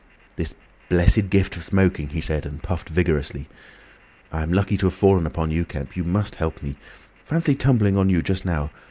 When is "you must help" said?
5.95-6.63